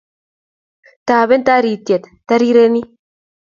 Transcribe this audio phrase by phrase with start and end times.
[1.07, 1.85] Taben tariet
[2.27, 2.81] tarireni